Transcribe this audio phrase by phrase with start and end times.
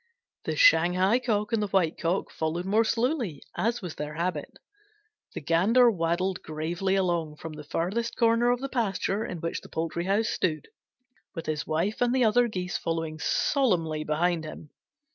[0.45, 4.57] The Shanghai Cock and the White Cock followed more slowly, as was their habit.
[5.35, 9.69] The Gander waddled gravely along from the farthest corner of the pasture in which the
[9.69, 10.69] poultry house stood,
[11.35, 14.71] with his wife and the other Geese following solemnly behind him.